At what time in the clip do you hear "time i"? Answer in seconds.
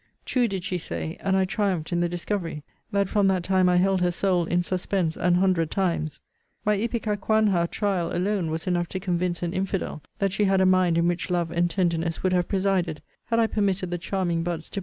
3.43-3.75